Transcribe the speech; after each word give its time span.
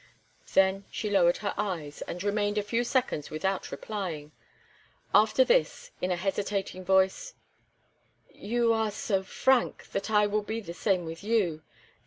Then, 0.55 0.85
she 0.89 1.11
lowered 1.11 1.37
her 1.45 1.53
eyes, 1.59 2.01
and 2.01 2.23
remained 2.23 2.57
a 2.57 2.63
few 2.63 2.83
seconds 2.83 3.29
without 3.29 3.69
replying; 3.71 4.31
after 5.13 5.43
this, 5.45 5.91
in 6.01 6.09
a 6.09 6.15
hesitating 6.15 6.83
voice: 6.83 7.35
"You 8.33 8.73
are 8.73 8.89
so 8.89 9.21
frank 9.21 9.91
that 9.91 10.09
I 10.09 10.25
will 10.25 10.41
be 10.41 10.59
the 10.59 10.73
same 10.73 11.05
with 11.05 11.23
you. 11.23 11.61